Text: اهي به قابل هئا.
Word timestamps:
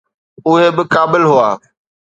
اهي 0.47 0.67
به 0.75 0.83
قابل 0.93 1.21
هئا. 1.31 1.51